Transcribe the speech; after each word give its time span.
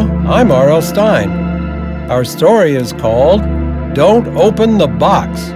I'm 0.00 0.50
R.L. 0.50 0.82
Stine. 0.82 1.30
Our 2.10 2.24
story 2.24 2.74
is 2.74 2.92
called 2.92 3.42
Don't 3.94 4.26
Open 4.36 4.78
the 4.78 4.86
Box. 4.86 5.50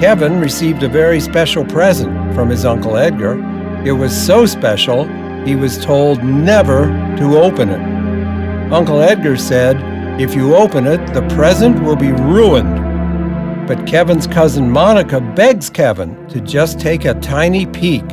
Kevin 0.00 0.40
received 0.40 0.82
a 0.82 0.88
very 0.88 1.20
special 1.20 1.64
present 1.64 2.34
from 2.34 2.50
his 2.50 2.64
Uncle 2.64 2.96
Edgar. 2.96 3.38
It 3.84 3.92
was 3.92 4.14
so 4.14 4.46
special, 4.46 5.04
he 5.44 5.56
was 5.56 5.84
told 5.84 6.22
never 6.24 6.86
to 7.18 7.38
open 7.38 7.68
it. 7.68 8.72
Uncle 8.72 9.00
Edgar 9.00 9.36
said, 9.36 9.76
If 10.20 10.34
you 10.34 10.54
open 10.54 10.86
it, 10.86 11.14
the 11.14 11.26
present 11.34 11.82
will 11.82 11.96
be 11.96 12.12
ruined. 12.12 13.66
But 13.66 13.86
Kevin's 13.86 14.26
cousin 14.26 14.70
Monica 14.70 15.20
begs 15.20 15.70
Kevin 15.70 16.26
to 16.28 16.40
just 16.40 16.80
take 16.80 17.04
a 17.04 17.14
tiny 17.20 17.66
peek. 17.66 18.04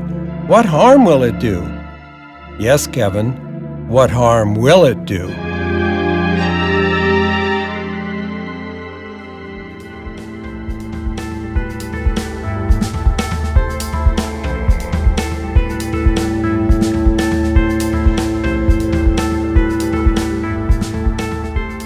What 0.48 0.66
harm 0.66 1.06
will 1.06 1.24
it 1.24 1.40
do? 1.40 1.62
Yes, 2.60 2.88
Kevin, 2.88 3.49
what 3.90 4.12
harm 4.12 4.54
will 4.54 4.86
it 4.86 5.04
do? 5.06 5.28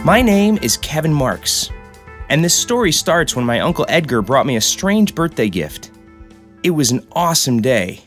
My 0.04 0.21
name 0.21 0.59
is 0.62 0.76
Kevin 0.76 1.13
Marks, 1.13 1.70
and 2.27 2.43
this 2.43 2.54
story 2.54 2.91
starts 2.91 3.34
when 3.34 3.45
my 3.45 3.62
Uncle 3.62 3.85
Edgar 3.88 4.21
brought 4.21 4.45
me 4.45 4.57
a 4.57 4.62
strange 4.62 5.15
birthday 5.15 5.48
gift. 5.48 5.91
It 6.63 6.71
was 6.71 6.91
an 6.91 7.07
awesome 7.13 7.62
day. 7.62 8.04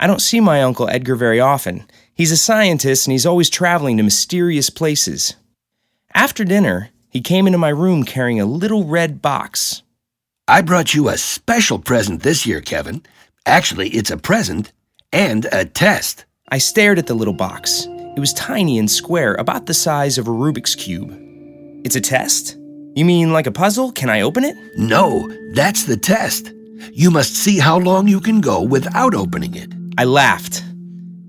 I 0.00 0.06
don't 0.06 0.22
see 0.22 0.40
my 0.40 0.62
Uncle 0.62 0.88
Edgar 0.88 1.16
very 1.16 1.40
often. 1.40 1.86
He's 2.16 2.32
a 2.32 2.36
scientist 2.38 3.06
and 3.06 3.12
he's 3.12 3.26
always 3.26 3.50
traveling 3.50 3.98
to 3.98 4.02
mysterious 4.02 4.70
places. 4.70 5.36
After 6.14 6.44
dinner, 6.44 6.88
he 7.10 7.20
came 7.20 7.46
into 7.46 7.58
my 7.58 7.68
room 7.68 8.04
carrying 8.04 8.40
a 8.40 8.46
little 8.46 8.84
red 8.84 9.20
box. 9.20 9.82
I 10.48 10.62
brought 10.62 10.94
you 10.94 11.10
a 11.10 11.18
special 11.18 11.78
present 11.78 12.22
this 12.22 12.46
year, 12.46 12.62
Kevin. 12.62 13.02
Actually, 13.44 13.90
it's 13.90 14.10
a 14.10 14.16
present 14.16 14.72
and 15.12 15.44
a 15.52 15.66
test. 15.66 16.24
I 16.48 16.56
stared 16.56 16.98
at 16.98 17.06
the 17.06 17.12
little 17.14 17.34
box. 17.34 17.86
It 18.16 18.20
was 18.20 18.32
tiny 18.32 18.78
and 18.78 18.90
square, 18.90 19.34
about 19.34 19.66
the 19.66 19.74
size 19.74 20.16
of 20.16 20.26
a 20.26 20.30
Rubik's 20.30 20.74
Cube. 20.74 21.14
It's 21.84 21.96
a 21.96 22.00
test? 22.00 22.56
You 22.94 23.04
mean 23.04 23.34
like 23.34 23.46
a 23.46 23.52
puzzle? 23.52 23.92
Can 23.92 24.08
I 24.08 24.22
open 24.22 24.42
it? 24.42 24.56
No, 24.78 25.28
that's 25.52 25.84
the 25.84 25.98
test. 25.98 26.50
You 26.92 27.10
must 27.10 27.34
see 27.34 27.58
how 27.58 27.78
long 27.78 28.08
you 28.08 28.20
can 28.20 28.40
go 28.40 28.62
without 28.62 29.14
opening 29.14 29.54
it. 29.54 29.70
I 29.98 30.04
laughed. 30.04 30.62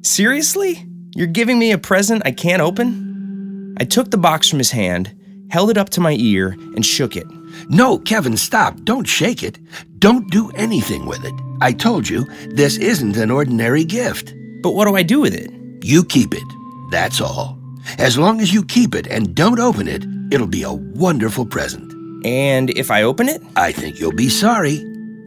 Seriously? 0.08 0.86
You're 1.16 1.28
giving 1.28 1.60
me 1.60 1.72
a 1.72 1.78
present 1.78 2.24
I 2.26 2.32
can't 2.32 2.62
open? 2.62 3.76
I 3.80 3.84
took 3.84 4.10
the 4.10 4.18
box 4.18 4.50
from 4.50 4.60
his 4.60 4.72
hand, 4.72 5.14
held 5.50 5.70
it 5.70 5.78
up 5.78 5.90
to 5.92 6.02
my 6.02 6.16
ear, 6.20 6.56
and 6.76 6.86
shook 6.86 7.16
it. 7.16 7.28
No, 7.70 8.00
Kevin, 8.00 8.38
stop. 8.38 8.82
Don't 8.84 9.08
shake 9.08 9.44
it. 9.44 9.60
Don't 10.00 10.30
do 10.32 10.52
anything 10.52 11.06
with 11.06 11.24
it. 11.24 11.34
I 11.62 11.74
told 11.74 12.08
you, 12.08 12.26
this 12.50 12.78
isn't 12.78 13.18
an 13.18 13.32
ordinary 13.32 13.84
gift. 13.84 14.34
But 14.62 14.72
what 14.72 14.86
do 14.86 14.96
I 14.96 15.04
do 15.04 15.20
with 15.20 15.34
it? 15.34 15.52
You 15.84 16.04
keep 16.04 16.34
it. 16.34 16.44
That's 16.92 17.22
all. 17.22 17.58
As 17.98 18.18
long 18.18 18.42
as 18.42 18.54
you 18.54 18.64
keep 18.64 18.96
it 18.96 19.08
and 19.08 19.36
don't 19.36 19.60
open 19.60 19.88
it, 19.88 20.04
It'll 20.30 20.48
be 20.48 20.64
a 20.64 20.74
wonderful 20.74 21.46
present. 21.46 21.94
And 22.26 22.70
if 22.72 22.92
I 22.92 23.04
open 23.04 23.30
it? 23.30 23.42
I 23.56 23.72
think 23.72 24.00
you'll 24.00 24.12
be 24.12 24.28
sorry. 24.28 24.78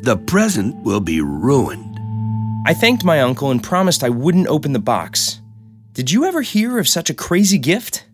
The 0.02 0.18
present 0.26 0.76
will 0.84 1.00
be 1.00 1.22
ruined. 1.22 1.89
I 2.66 2.74
thanked 2.74 3.04
my 3.04 3.20
uncle 3.20 3.50
and 3.50 3.62
promised 3.62 4.04
I 4.04 4.10
wouldn't 4.10 4.46
open 4.46 4.74
the 4.74 4.78
box. 4.78 5.40
Did 5.94 6.10
you 6.10 6.26
ever 6.26 6.42
hear 6.42 6.78
of 6.78 6.86
such 6.86 7.08
a 7.08 7.14
crazy 7.14 7.58
gift? 7.58 8.04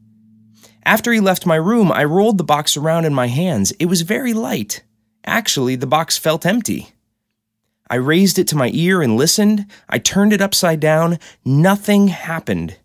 After 0.85 1.13
he 1.13 1.19
left 1.19 1.47
my 1.47 1.57
room, 1.57 1.91
I 1.91 2.05
rolled 2.05 2.39
the 2.39 2.45
box 2.45 2.77
around 2.77 3.07
in 3.07 3.13
my 3.13 3.27
hands. 3.27 3.73
It 3.73 3.87
was 3.87 4.03
very 4.03 4.33
light. 4.33 4.85
Actually, 5.25 5.75
the 5.75 5.87
box 5.87 6.17
felt 6.17 6.47
empty. 6.47 6.93
I 7.91 7.97
raised 7.97 8.39
it 8.39 8.47
to 8.49 8.57
my 8.57 8.71
ear 8.73 9.03
and 9.03 9.17
listened. 9.17 9.67
I 9.89 9.99
turned 9.99 10.33
it 10.33 10.41
upside 10.41 10.79
down. 10.79 11.19
Nothing 11.45 12.09
happened. 12.09 12.77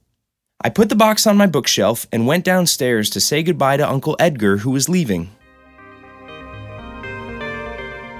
I 0.63 0.69
put 0.69 0.89
the 0.89 0.95
box 0.95 1.27
on 1.27 1.37
my 1.37 1.45
bookshelf 1.45 2.07
and 2.11 2.25
went 2.25 2.43
downstairs 2.43 3.07
to 3.11 3.21
say 3.21 3.43
goodbye 3.43 3.77
to 3.77 3.87
Uncle 3.87 4.17
Edgar, 4.19 4.57
who 4.57 4.71
was 4.71 4.89
leaving. 4.89 5.29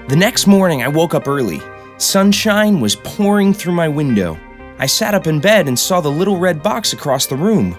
The 0.08 0.16
next 0.16 0.46
morning, 0.46 0.82
I 0.82 0.88
woke 0.88 1.14
up 1.14 1.26
early. 1.26 1.60
Sunshine 1.98 2.80
was 2.80 2.96
pouring 2.96 3.54
through 3.54 3.74
my 3.74 3.88
window. 3.88 4.38
I 4.78 4.86
sat 4.86 5.14
up 5.14 5.26
in 5.26 5.40
bed 5.40 5.68
and 5.68 5.78
saw 5.78 6.00
the 6.00 6.10
little 6.10 6.38
red 6.38 6.62
box 6.62 6.92
across 6.92 7.26
the 7.26 7.36
room. 7.36 7.78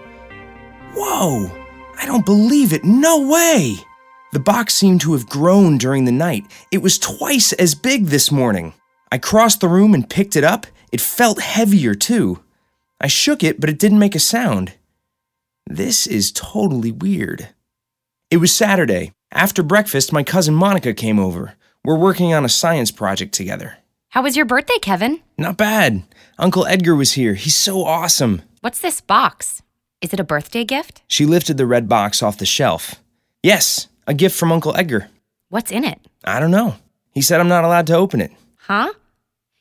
Whoa! 0.96 1.52
I 2.00 2.06
don't 2.06 2.26
believe 2.26 2.74
it. 2.74 2.84
No 2.84 3.28
way! 3.28 3.76
The 4.32 4.40
box 4.40 4.74
seemed 4.74 5.02
to 5.02 5.14
have 5.14 5.30
grown 5.30 5.78
during 5.78 6.06
the 6.06 6.12
night. 6.12 6.46
It 6.72 6.82
was 6.82 6.98
twice 6.98 7.54
as 7.54 7.76
big 7.76 8.06
this 8.06 8.32
morning. 8.32 8.74
I 9.12 9.18
crossed 9.18 9.60
the 9.60 9.68
room 9.68 9.94
and 9.94 10.10
picked 10.10 10.36
it 10.36 10.44
up. 10.44 10.66
It 10.92 11.02
felt 11.02 11.42
heavier, 11.42 11.94
too. 11.94 12.42
I 13.00 13.08
shook 13.08 13.44
it, 13.44 13.60
but 13.60 13.70
it 13.70 13.78
didn't 13.78 14.00
make 14.00 14.16
a 14.16 14.20
sound. 14.20 14.74
This 15.68 16.08
is 16.08 16.32
totally 16.32 16.92
weird. 16.92 17.50
It 18.32 18.38
was 18.38 18.56
Saturday. 18.56 19.12
After 19.32 19.62
breakfast, 19.62 20.14
my 20.14 20.24
cousin 20.24 20.56
Monica 20.56 20.94
came 20.94 21.20
over. 21.20 21.54
We're 21.84 21.98
working 21.98 22.34
on 22.34 22.46
a 22.46 22.50
science 22.50 22.92
project 22.92 23.34
together. 23.34 23.78
How 24.14 24.22
was 24.22 24.36
your 24.38 24.46
birthday, 24.46 24.78
Kevin? 24.80 25.22
Not 25.40 25.58
bad. 25.58 26.04
Uncle 26.38 26.68
Edgar 26.68 26.94
was 26.94 27.14
here. 27.14 27.34
He's 27.34 27.56
so 27.56 27.84
awesome. 27.84 28.44
What's 28.62 28.80
this 28.80 29.02
box? 29.02 29.64
Is 30.02 30.14
it 30.14 30.20
a 30.20 30.24
birthday 30.24 30.64
gift? 30.64 31.02
She 31.08 31.26
lifted 31.26 31.58
the 31.58 31.66
red 31.66 31.90
box 31.90 32.22
off 32.22 32.38
the 32.38 32.46
shelf. 32.46 33.02
Yes, 33.42 33.88
a 34.06 34.14
gift 34.14 34.38
from 34.38 34.52
Uncle 34.52 34.78
Edgar. 34.78 35.10
What's 35.50 35.72
in 35.72 35.84
it? 35.84 36.00
I 36.24 36.40
don't 36.40 36.52
know. 36.52 36.76
He 37.10 37.24
said 37.24 37.40
I'm 37.40 37.48
not 37.48 37.64
allowed 37.64 37.88
to 37.88 37.96
open 37.96 38.22
it. 38.22 38.32
Huh? 38.58 38.94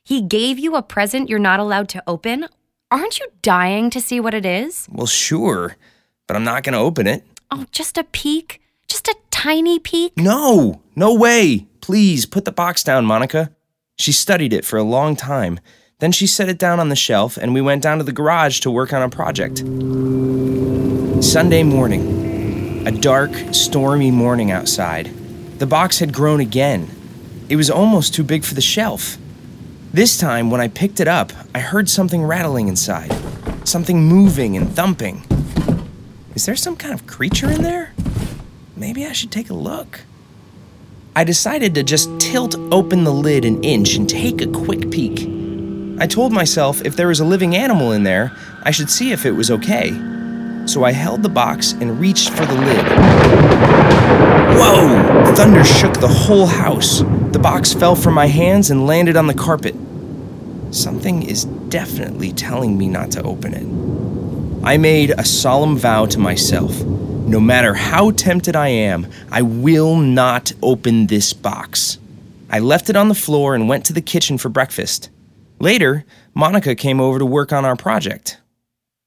He 0.05 0.21
gave 0.21 0.59
you 0.59 0.77
a 0.77 0.83
present 0.83 1.31
you're 1.31 1.39
not 1.39 1.59
allowed 1.59 1.89
to 1.89 2.03
open? 2.07 2.47
Aren't 2.91 3.21
you 3.21 3.29
dying 3.41 3.89
to 3.89 4.03
see 4.03 4.21
what 4.21 4.35
it 4.35 4.45
is? 4.45 4.87
Well, 4.93 5.07
sure, 5.07 5.79
but 6.27 6.37
I'm 6.37 6.45
not 6.45 6.63
going 6.63 6.75
to 6.75 6.79
open 6.79 7.07
it. 7.07 7.25
Oh, 7.51 7.65
just 7.73 7.97
a 7.97 8.05
peek? 8.05 8.61
Just 8.87 9.09
a 9.09 9.17
tiny 9.31 9.79
peek? 9.79 10.19
No, 10.19 10.83
no 10.95 11.15
way. 11.15 11.69
Please 11.81 12.27
put 12.27 12.45
the 12.45 12.53
box 12.53 12.85
down, 12.85 13.07
Monica. 13.07 13.51
She 13.99 14.13
studied 14.13 14.53
it 14.53 14.65
for 14.65 14.79
a 14.79 14.83
long 14.83 15.17
time. 15.17 15.61
Then 15.99 16.13
she 16.13 16.27
set 16.27 16.49
it 16.49 16.59
down 16.59 16.81
on 16.81 16.89
the 16.89 16.97
shelf, 16.97 17.37
and 17.37 17.55
we 17.55 17.61
went 17.61 17.83
down 17.83 17.99
to 17.99 18.05
the 18.05 18.13
garage 18.13 18.61
to 18.61 18.71
work 18.71 18.93
on 18.93 19.03
a 19.03 19.09
project. 19.09 19.59
Sunday 21.23 21.63
morning. 21.63 22.87
A 22.87 22.91
dark, 22.91 23.31
stormy 23.53 24.11
morning 24.11 24.51
outside. 24.51 25.07
The 25.59 25.67
box 25.67 26.01
had 26.01 26.13
grown 26.13 26.41
again. 26.41 26.91
It 27.49 27.55
was 27.55 27.71
almost 27.71 28.15
too 28.15 28.25
big 28.25 28.43
for 28.43 28.55
the 28.55 28.61
shelf. 28.61 29.19
This 29.93 30.19
time, 30.19 30.51
when 30.51 30.61
I 30.61 30.67
picked 30.67 30.99
it 30.99 31.07
up, 31.07 31.31
I 31.55 31.61
heard 31.61 31.89
something 31.89 32.25
rattling 32.25 32.67
inside. 32.67 33.13
Something 33.63 34.03
moving 34.03 34.57
and 34.57 34.75
thumping. 34.75 35.23
Is 36.35 36.47
there 36.47 36.57
some 36.57 36.75
kind 36.75 36.95
of 36.95 37.07
creature 37.07 37.51
in 37.51 37.63
there? 37.63 37.93
Maybe 38.75 39.07
I 39.07 39.13
should 39.13 39.31
take 39.31 39.51
a 39.51 39.55
look. 39.55 40.01
I 41.15 41.25
decided 41.25 41.75
to 41.75 41.83
just 41.83 42.09
tilt 42.19 42.57
open 42.73 43.05
the 43.05 43.13
lid 43.13 43.45
an 43.45 43.63
inch 43.63 43.97
and 43.97 44.09
take 44.09 44.41
a 44.41 44.47
quick 44.47 44.91
peek. 44.91 45.29
I 46.01 46.07
told 46.07 46.33
myself 46.33 46.81
if 46.87 46.97
there 46.97 47.09
was 47.09 47.21
a 47.21 47.25
living 47.27 47.55
animal 47.55 47.93
in 47.93 48.03
there, 48.03 48.33
I 48.63 48.71
should 48.71 48.89
see 48.89 49.13
if 49.13 49.27
it 49.27 49.33
was 49.33 49.51
okay. 49.51 49.91
So 50.65 50.85
I 50.85 50.93
held 50.93 51.23
the 51.23 51.29
box 51.29 51.73
and 51.73 52.01
reached 52.01 52.31
for 52.31 52.47
the 52.47 52.55
lid. 52.55 52.87
Whoa! 54.57 55.35
Thunder 55.35 55.65
shook 55.65 56.01
the 56.01 56.09
whole 56.09 56.47
house. 56.47 57.01
The 57.33 57.39
box 57.39 57.75
fell 57.75 57.95
from 57.95 58.15
my 58.15 58.27
hands 58.27 58.71
and 58.71 58.87
landed 58.87 59.15
on 59.15 59.27
the 59.27 59.35
carpet. 59.35 59.75
Something 60.71 61.25
is 61.25 61.45
definitely 61.45 62.33
telling 62.33 62.79
me 62.79 62.89
not 62.89 63.11
to 63.11 63.23
open 63.23 63.53
it. 63.53 64.67
I 64.67 64.79
made 64.79 65.11
a 65.11 65.27
solemn 65.27 65.77
vow 65.77 66.07
to 66.07 66.19
myself. 66.19 66.73
No 67.33 67.41
matter 67.41 67.73
how 67.73 68.11
tempted 68.11 68.55
I 68.55 68.69
am, 68.69 69.07
I 69.31 69.41
will 69.41 69.97
not 69.97 70.53
open 70.63 71.07
this 71.07 71.33
box. 71.33 71.97
I 72.51 72.59
left 72.59 72.91
it 72.91 72.95
on 72.95 73.09
the 73.09 73.15
floor 73.15 73.55
and 73.55 73.71
went 73.71 73.87
to 73.87 73.95
the 73.95 74.03
kitchen 74.03 74.37
for 74.37 74.51
breakfast. 74.51 75.09
Later, 75.59 76.05
Monica 76.35 76.75
came 76.75 77.01
over 77.01 77.19
to 77.19 77.25
work 77.25 77.51
on 77.51 77.65
our 77.65 77.75
project. 77.75 78.37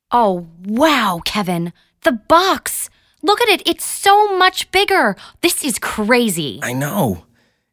Oh, 0.09 0.47
wow, 0.65 1.21
Kevin. 1.23 1.71
The 2.01 2.13
box. 2.13 2.89
Look 3.21 3.41
at 3.41 3.49
it. 3.49 3.61
It's 3.63 3.85
so 3.85 4.35
much 4.35 4.71
bigger. 4.71 5.15
This 5.41 5.63
is 5.63 5.77
crazy. 5.77 6.59
I 6.63 6.73
know. 6.73 7.25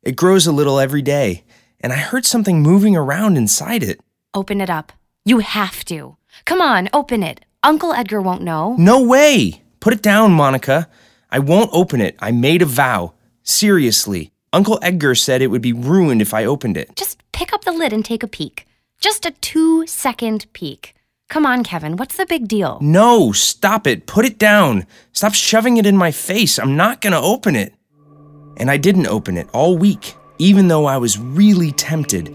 It 0.03 0.17
grows 0.17 0.47
a 0.47 0.53
little 0.53 0.79
every 0.79 1.01
day, 1.01 1.45
and 1.81 1.95
I 1.95 1.97
heard 1.97 2.27
something 2.27 2.61
moving 2.61 2.95
around 2.95 3.39
inside 3.39 3.83
it. 3.83 4.01
Open 4.35 4.61
it 4.61 4.69
up. 4.69 4.93
You 5.25 5.39
have 5.39 5.83
to. 5.87 6.19
Come 6.45 6.61
on, 6.61 6.91
open 6.93 7.23
it. 7.23 7.41
Uncle 7.63 7.95
Edgar 7.95 8.21
won't 8.21 8.43
know. 8.43 8.77
No 8.79 9.03
way! 9.03 9.62
Put 9.83 9.93
it 9.93 10.01
down, 10.01 10.31
Monica. 10.31 10.89
I 11.29 11.41
won't 11.41 11.69
open 11.73 12.01
it. 12.01 12.15
I 12.21 12.31
made 12.31 12.63
a 12.63 12.67
vow. 12.67 13.15
Seriously. 13.43 14.31
Uncle 14.53 14.79
Edgar 14.81 15.17
said 15.17 15.43
it 15.43 15.49
would 15.49 15.61
be 15.61 15.73
ruined 15.73 16.23
if 16.23 16.33
I 16.33 16.45
opened 16.45 16.77
it. 16.77 16.95
Just 16.95 17.19
pick 17.33 17.53
up 17.53 17.65
the 17.65 17.73
lid 17.73 17.93
and 17.93 18.05
take 18.05 18.23
a 18.23 18.29
peek. 18.29 18.65
Just 19.01 19.27
a 19.27 19.33
two 19.33 19.85
second 19.89 20.47
peek. 20.53 20.95
Come 21.29 21.45
on, 21.45 21.65
Kevin, 21.65 21.97
what's 21.97 22.17
the 22.17 22.27
big 22.27 22.47
deal? 22.47 22.79
No, 22.81 23.33
stop 23.33 23.89
it. 23.89 24.07
Put 24.07 24.25
it 24.25 24.39
down. 24.39 24.87
Stop 25.13 25.35
shoving 25.35 25.79
it 25.79 25.87
in 25.87 25.97
my 25.97 26.13
face. 26.13 26.61
I'm 26.61 26.77
not 26.77 27.01
going 27.01 27.15
to 27.15 27.19
open 27.19 27.57
it. 27.57 27.75
And 28.59 28.71
I 28.71 28.77
didn't 28.77 29.09
open 29.09 29.37
it 29.37 29.49
all 29.53 29.77
week, 29.77 30.15
even 30.39 30.69
though 30.69 30.87
I 30.87 30.99
was 30.99 31.19
really 31.19 31.73
tempted. 31.73 32.33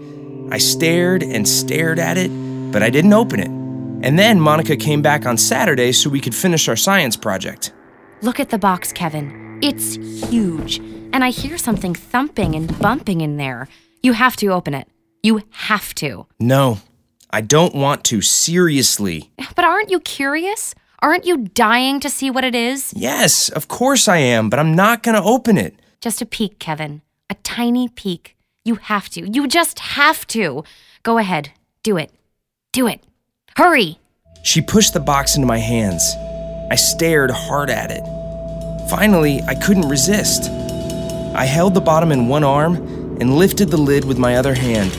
I 0.50 0.58
stared 0.58 1.22
and 1.22 1.48
stared 1.48 1.98
at 1.98 2.18
it, 2.18 2.28
but 2.72 2.82
I 2.82 2.90
didn't 2.90 3.14
open 3.14 3.40
it. 3.40 3.57
And 4.02 4.18
then 4.18 4.40
Monica 4.40 4.76
came 4.76 5.02
back 5.02 5.26
on 5.26 5.36
Saturday 5.36 5.92
so 5.92 6.08
we 6.08 6.20
could 6.20 6.34
finish 6.34 6.68
our 6.68 6.76
science 6.76 7.16
project. 7.16 7.72
Look 8.22 8.38
at 8.40 8.50
the 8.50 8.58
box, 8.58 8.92
Kevin. 8.92 9.58
It's 9.62 9.96
huge. 10.30 10.78
And 11.12 11.24
I 11.24 11.30
hear 11.30 11.58
something 11.58 11.94
thumping 11.94 12.54
and 12.54 12.78
bumping 12.78 13.20
in 13.20 13.36
there. 13.38 13.68
You 14.02 14.12
have 14.12 14.36
to 14.36 14.48
open 14.48 14.74
it. 14.74 14.88
You 15.22 15.42
have 15.50 15.94
to. 15.96 16.26
No, 16.38 16.78
I 17.30 17.40
don't 17.40 17.74
want 17.74 18.04
to, 18.04 18.20
seriously. 18.22 19.30
But 19.56 19.64
aren't 19.64 19.90
you 19.90 20.00
curious? 20.00 20.74
Aren't 21.00 21.26
you 21.26 21.48
dying 21.48 22.00
to 22.00 22.10
see 22.10 22.30
what 22.30 22.44
it 22.44 22.54
is? 22.54 22.92
Yes, 22.96 23.48
of 23.48 23.68
course 23.68 24.08
I 24.08 24.18
am, 24.18 24.48
but 24.48 24.58
I'm 24.58 24.74
not 24.74 25.02
going 25.02 25.14
to 25.14 25.22
open 25.22 25.58
it. 25.58 25.74
Just 26.00 26.22
a 26.22 26.26
peek, 26.26 26.58
Kevin. 26.58 27.02
A 27.30 27.34
tiny 27.42 27.88
peek. 27.88 28.36
You 28.64 28.76
have 28.76 29.08
to. 29.10 29.28
You 29.28 29.48
just 29.48 29.78
have 29.80 30.26
to. 30.28 30.62
Go 31.02 31.18
ahead. 31.18 31.50
Do 31.82 31.96
it. 31.96 32.12
Do 32.72 32.86
it. 32.86 33.02
Hurry! 33.58 33.98
She 34.44 34.60
pushed 34.60 34.94
the 34.94 35.00
box 35.00 35.34
into 35.34 35.48
my 35.48 35.58
hands. 35.58 36.14
I 36.70 36.76
stared 36.76 37.32
hard 37.32 37.70
at 37.70 37.90
it. 37.90 38.04
Finally, 38.88 39.42
I 39.48 39.56
couldn't 39.56 39.88
resist. 39.88 40.48
I 41.34 41.44
held 41.44 41.74
the 41.74 41.80
bottom 41.80 42.12
in 42.12 42.28
one 42.28 42.44
arm 42.44 42.76
and 43.20 43.34
lifted 43.34 43.70
the 43.70 43.76
lid 43.76 44.04
with 44.04 44.16
my 44.16 44.36
other 44.36 44.54
hand. 44.54 44.92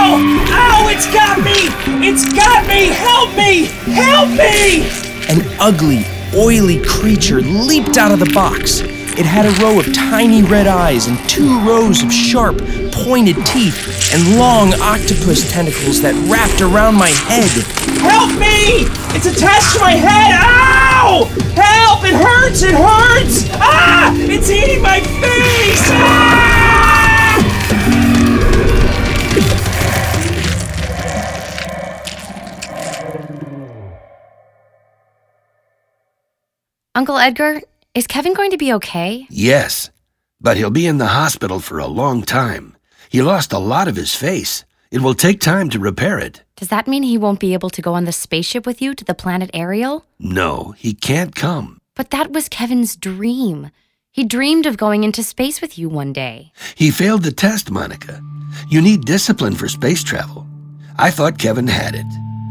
Ow! 0.00 0.18
Ow! 0.50 0.88
It's 0.88 1.06
got 1.14 1.38
me! 1.44 1.68
It's 2.04 2.24
got 2.32 2.66
me! 2.66 2.86
Help 2.88 3.36
me! 3.36 3.66
Help 3.94 4.30
me! 4.30 4.82
An 5.30 5.46
ugly, 5.60 6.04
oily 6.34 6.84
creature 6.86 7.40
leaped 7.40 7.98
out 7.98 8.10
of 8.10 8.18
the 8.18 8.32
box. 8.34 8.80
It 8.80 9.26
had 9.26 9.46
a 9.46 9.62
row 9.62 9.78
of 9.78 9.94
tiny 9.94 10.42
red 10.42 10.66
eyes 10.66 11.06
and 11.06 11.16
two 11.28 11.60
rows 11.60 12.02
of 12.02 12.12
sharp, 12.12 12.60
pointed 13.08 13.36
teeth 13.46 14.12
and 14.12 14.38
long 14.38 14.74
octopus 14.82 15.50
tentacles 15.50 16.02
that 16.02 16.12
wrapped 16.28 16.60
around 16.60 16.94
my 16.94 17.08
head. 17.08 17.48
Help 18.04 18.28
me! 18.38 18.84
It's 19.16 19.24
attached 19.24 19.72
to 19.76 19.80
my 19.80 19.92
head! 19.92 20.36
Ow! 20.36 21.24
Help! 21.56 22.04
It 22.04 22.12
hurts! 22.12 22.60
It 22.60 22.74
hurts! 22.74 23.48
Ah! 23.54 24.12
It's 24.14 24.50
eating 24.50 24.82
my 24.82 25.00
face! 25.00 25.88
Ah! 25.88 26.58
Uncle 36.94 37.16
Edgar, 37.16 37.62
is 37.94 38.06
Kevin 38.06 38.34
going 38.34 38.50
to 38.50 38.58
be 38.58 38.74
okay? 38.74 39.26
Yes, 39.30 39.90
but 40.42 40.58
he'll 40.58 40.68
be 40.68 40.86
in 40.86 40.98
the 40.98 41.06
hospital 41.06 41.58
for 41.58 41.78
a 41.78 41.86
long 41.86 42.22
time. 42.22 42.74
He 43.08 43.22
lost 43.22 43.52
a 43.52 43.58
lot 43.58 43.88
of 43.88 43.96
his 43.96 44.14
face. 44.14 44.64
It 44.90 45.00
will 45.00 45.14
take 45.14 45.40
time 45.40 45.70
to 45.70 45.78
repair 45.78 46.18
it. 46.18 46.42
Does 46.56 46.68
that 46.68 46.88
mean 46.88 47.02
he 47.02 47.18
won't 47.18 47.40
be 47.40 47.52
able 47.52 47.70
to 47.70 47.82
go 47.82 47.94
on 47.94 48.04
the 48.04 48.12
spaceship 48.12 48.66
with 48.66 48.82
you 48.82 48.94
to 48.94 49.04
the 49.04 49.14
planet 49.14 49.50
Ariel? 49.54 50.04
No, 50.18 50.74
he 50.76 50.94
can't 50.94 51.34
come. 51.34 51.78
But 51.94 52.10
that 52.10 52.32
was 52.32 52.48
Kevin's 52.48 52.96
dream. 52.96 53.70
He 54.12 54.24
dreamed 54.24 54.66
of 54.66 54.76
going 54.76 55.04
into 55.04 55.22
space 55.22 55.60
with 55.60 55.78
you 55.78 55.88
one 55.88 56.12
day. 56.12 56.52
He 56.74 56.90
failed 56.90 57.22
the 57.22 57.32
test, 57.32 57.70
Monica. 57.70 58.20
You 58.68 58.80
need 58.80 59.04
discipline 59.04 59.54
for 59.54 59.68
space 59.68 60.02
travel. 60.02 60.46
I 60.98 61.10
thought 61.10 61.38
Kevin 61.38 61.68
had 61.68 61.94
it, 61.94 62.06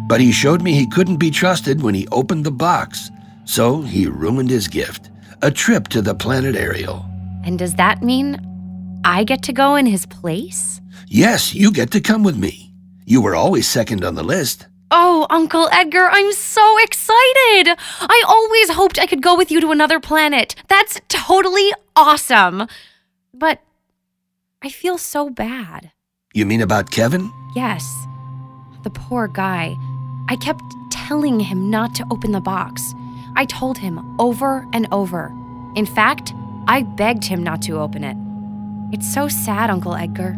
but 0.08 0.22
he 0.22 0.32
showed 0.32 0.62
me 0.62 0.74
he 0.74 0.88
couldn't 0.88 1.18
be 1.18 1.32
trusted 1.32 1.82
when 1.82 1.96
he 1.96 2.08
opened 2.10 2.46
the 2.46 2.52
box. 2.52 3.10
So 3.46 3.82
he 3.82 4.08
ruined 4.08 4.50
his 4.50 4.68
gift 4.68 5.10
a 5.42 5.52
trip 5.52 5.88
to 5.90 6.02
the 6.02 6.16
planet 6.16 6.56
Ariel. 6.56 7.06
And 7.44 7.60
does 7.60 7.76
that 7.76 8.02
mean 8.02 8.40
I 9.04 9.24
get 9.24 9.44
to 9.44 9.54
go 9.54 9.76
in 9.76 9.86
his 9.86 10.06
place? 10.06 10.82
Yes, 11.08 11.54
you 11.54 11.72
get 11.72 11.92
to 11.92 12.02
come 12.02 12.24
with 12.24 12.38
me. 12.38 12.74
You 13.06 13.22
were 13.22 13.36
always 13.36 13.68
second 13.68 14.04
on 14.04 14.16
the 14.16 14.24
list. 14.24 14.68
Oh, 14.90 15.28
Uncle 15.30 15.68
Edgar, 15.72 16.08
I'm 16.10 16.32
so 16.34 16.78
excited! 16.80 17.76
I 18.02 18.24
always 18.28 18.70
hoped 18.70 19.00
I 19.00 19.06
could 19.06 19.22
go 19.22 19.36
with 19.36 19.52
you 19.52 19.60
to 19.62 19.72
another 19.72 20.00
planet. 20.00 20.56
That's 20.70 21.00
totally 21.10 21.74
awesome. 21.96 22.68
But 23.34 23.62
I 24.62 24.70
feel 24.70 24.98
so 24.98 25.30
bad. 25.30 25.92
You 26.34 26.46
mean 26.46 26.62
about 26.62 26.92
Kevin? 26.92 27.32
Yes. 27.56 27.84
The 28.84 28.90
poor 28.90 29.28
guy. 29.28 29.76
I 30.30 30.36
kept 30.38 30.62
telling 30.92 31.40
him 31.40 31.70
not 31.70 31.96
to 31.96 32.06
open 32.12 32.32
the 32.32 32.42
box. 32.42 32.94
I 33.36 33.46
told 33.46 33.78
him 33.78 34.20
over 34.20 34.66
and 34.74 34.88
over. 34.92 35.34
In 35.76 35.86
fact, 35.86 36.34
I 36.68 36.84
begged 36.84 37.24
him 37.24 37.44
not 37.44 37.62
to 37.64 37.80
open 37.80 38.04
it. 38.04 38.18
It's 38.92 39.12
so 39.12 39.28
sad, 39.28 39.70
Uncle 39.70 39.96
Edgar. 39.96 40.38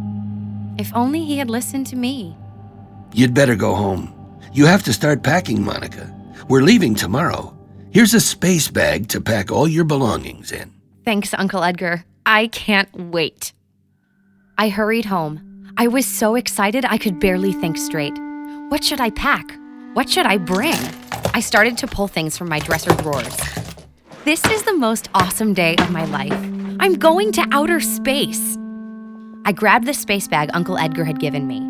If 0.78 0.92
only 0.96 1.24
he 1.24 1.38
had 1.38 1.50
listened 1.50 1.86
to 1.88 1.96
me. 1.96 2.36
You'd 3.14 3.34
better 3.34 3.56
go 3.56 3.76
home. 3.76 4.14
You 4.54 4.66
have 4.66 4.84
to 4.84 4.94
start 4.94 5.24
packing, 5.24 5.64
Monica. 5.64 6.12
We're 6.48 6.64
leaving 6.64 6.96
tomorrow. 6.96 7.56
Here's 7.92 8.16
a 8.16 8.20
space 8.20 8.68
bag 8.68 9.08
to 9.10 9.22
pack 9.22 9.52
all 9.52 9.68
your 9.68 9.84
belongings 9.84 10.52
in. 10.52 10.74
Thanks, 11.06 11.34
Uncle 11.34 11.64
Edgar. 11.64 12.06
I 12.26 12.48
can't 12.48 12.90
wait. 12.96 13.54
I 14.58 14.70
hurried 14.70 15.06
home. 15.06 15.72
I 15.78 15.88
was 15.88 16.06
so 16.08 16.36
excited 16.36 16.86
I 16.86 16.98
could 16.98 17.20
barely 17.20 17.54
think 17.54 17.78
straight. 17.78 18.18
What 18.70 18.84
should 18.84 19.00
I 19.00 19.12
pack? 19.12 19.46
What 19.94 20.10
should 20.10 20.26
I 20.26 20.38
bring? 20.38 20.78
I 21.34 21.40
started 21.40 21.78
to 21.80 21.88
pull 21.88 22.08
things 22.08 22.38
from 22.38 22.50
my 22.50 22.60
dresser 22.60 22.96
drawers. 22.96 23.38
This 24.26 24.44
is 24.46 24.64
the 24.64 24.74
most 24.74 25.10
awesome 25.14 25.54
day 25.54 25.76
of 25.78 25.92
my 25.92 26.06
life. 26.06 26.69
I'm 26.82 26.94
going 26.94 27.34
to 27.34 27.46
outer 27.52 27.82
space. 27.82 28.58
I 29.44 29.52
grabbed 29.52 29.86
the 29.86 29.94
space 29.94 30.30
bag 30.30 30.50
Uncle 30.54 30.78
Edgar 30.78 31.04
had 31.04 31.20
given 31.20 31.46
me. 31.46 31.62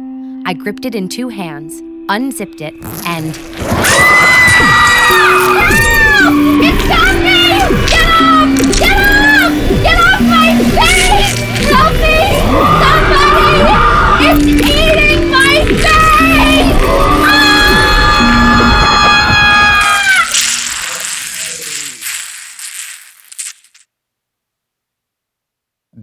I 0.45 0.53
gripped 0.53 0.85
it 0.85 0.93
in 0.93 1.09
two 1.09 1.29
hands, 1.29 1.81
unzipped 2.09 2.61
it, 2.61 2.75
and. 3.07 3.35
Ah! 3.71 4.29
It's 6.61 6.87
got 6.87 7.15
me! 7.23 7.49
Get 7.49 7.88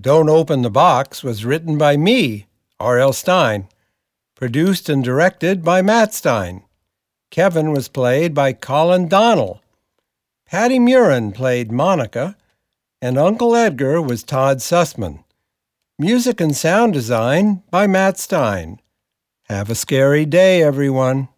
Don't 0.01 0.29
Open 0.29 0.63
the 0.63 0.71
Box 0.71 1.23
was 1.23 1.45
written 1.45 1.79
by 1.79 1.97
me, 1.97 2.47
R.L. 2.81 3.13
Stine, 3.13 3.69
produced 4.35 4.89
and 4.89 5.03
directed 5.03 5.65
by 5.65 5.81
Matt 5.81 6.13
Stine. 6.13 6.65
Kevin 7.31 7.71
was 7.71 7.89
played 7.89 8.35
by 8.35 8.53
Colin 8.53 9.09
Donnell. 9.09 9.63
Patti 10.45 10.79
Murin 10.79 11.33
played 11.33 11.73
Monica, 11.73 12.37
and 13.01 13.17
Uncle 13.17 13.55
Edgar 13.55 14.03
was 14.03 14.23
Todd 14.23 14.59
Susman. 14.59 15.25
Music 15.99 16.41
and 16.41 16.55
sound 16.55 16.93
design 16.93 17.63
by 17.71 17.87
Matt 17.87 18.19
Stine. 18.19 18.81
Have 19.45 19.71
a 19.71 19.75
scary 19.75 20.27
day, 20.27 20.63
everyone. 20.63 21.29